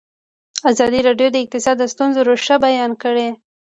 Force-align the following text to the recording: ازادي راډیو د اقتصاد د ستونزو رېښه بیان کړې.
ازادي 0.71 0.99
راډیو 1.07 1.27
د 1.31 1.37
اقتصاد 1.43 1.75
د 1.79 1.83
ستونزو 1.93 2.19
رېښه 2.29 2.55
بیان 2.65 2.91
کړې. 3.03 3.27